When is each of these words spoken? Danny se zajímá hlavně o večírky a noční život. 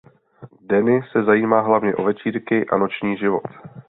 Danny 0.61 1.01
se 1.13 1.23
zajímá 1.23 1.61
hlavně 1.61 1.95
o 1.95 2.03
večírky 2.03 2.65
a 2.67 2.77
noční 2.77 3.17
život. 3.17 3.43